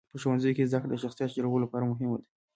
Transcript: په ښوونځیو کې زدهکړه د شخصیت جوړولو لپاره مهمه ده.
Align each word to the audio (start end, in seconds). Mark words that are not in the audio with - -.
په 0.11 0.17
ښوونځیو 0.21 0.55
کې 0.57 0.67
زدهکړه 0.69 0.89
د 0.93 1.01
شخصیت 1.03 1.29
جوړولو 1.35 1.63
لپاره 1.65 1.89
مهمه 1.91 2.15
ده. 2.21 2.25